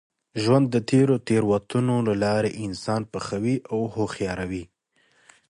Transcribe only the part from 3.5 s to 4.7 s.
او هوښیاروي.